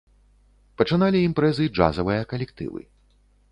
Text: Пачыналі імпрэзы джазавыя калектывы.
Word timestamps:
Пачыналі 0.81 1.19
імпрэзы 1.27 1.69
джазавыя 1.75 2.21
калектывы. 2.35 2.81